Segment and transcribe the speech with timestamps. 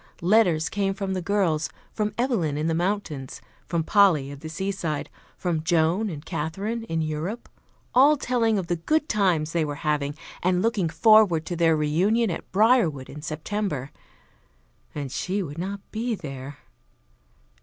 [0.23, 5.11] Letters came from the girls from Evelyn in the mountains, from Polly at the seaside,
[5.37, 7.47] from Joan and Katherine in Europe
[7.93, 12.31] all telling of the good times they were having, and looking forward to their reunion
[12.31, 13.91] at Briarwood in September.
[14.95, 16.57] And she would not be there.